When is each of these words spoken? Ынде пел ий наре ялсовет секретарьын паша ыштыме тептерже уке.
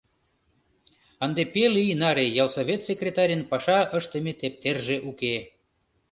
Ынде 1.25 1.43
пел 1.53 1.73
ий 1.83 1.91
наре 2.01 2.25
ялсовет 2.43 2.81
секретарьын 2.89 3.41
паша 3.51 3.79
ыштыме 3.97 4.33
тептерже 4.39 4.97
уке. 5.09 5.35